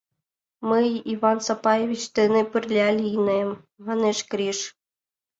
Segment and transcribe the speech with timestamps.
[0.69, 3.49] —Мый Иван Сапаевич дене пырля лийнем,—
[3.85, 4.59] манеш Гриш.